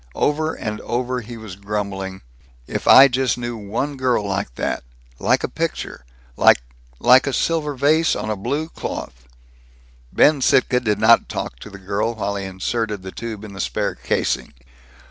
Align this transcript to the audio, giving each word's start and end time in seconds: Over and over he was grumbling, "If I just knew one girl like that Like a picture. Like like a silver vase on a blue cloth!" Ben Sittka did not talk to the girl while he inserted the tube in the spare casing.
Over 0.15 0.55
and 0.55 0.81
over 0.81 1.21
he 1.21 1.37
was 1.37 1.55
grumbling, 1.55 2.23
"If 2.65 2.87
I 2.87 3.07
just 3.07 3.37
knew 3.37 3.55
one 3.55 3.97
girl 3.97 4.27
like 4.27 4.55
that 4.55 4.83
Like 5.19 5.43
a 5.43 5.47
picture. 5.47 6.05
Like 6.35 6.57
like 6.97 7.27
a 7.27 7.31
silver 7.33 7.75
vase 7.75 8.15
on 8.15 8.27
a 8.31 8.35
blue 8.35 8.67
cloth!" 8.69 9.27
Ben 10.11 10.41
Sittka 10.41 10.79
did 10.83 10.97
not 10.97 11.29
talk 11.29 11.59
to 11.59 11.69
the 11.69 11.77
girl 11.77 12.15
while 12.15 12.35
he 12.35 12.45
inserted 12.45 13.03
the 13.03 13.11
tube 13.11 13.43
in 13.43 13.53
the 13.53 13.61
spare 13.61 13.93
casing. 13.93 14.55